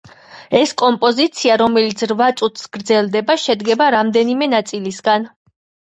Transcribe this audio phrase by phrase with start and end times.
[0.59, 5.33] ეს კომპოზიცია, რომელიც რვა წუთს გრძელდება, შედგება რამდენიმე ნაწილისგან.